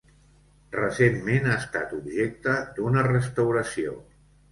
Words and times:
Recentment 0.75 1.49
ha 1.51 1.57
estat 1.63 1.93
objecte 1.97 2.55
d'una 2.79 3.05
restauració. 3.09 3.95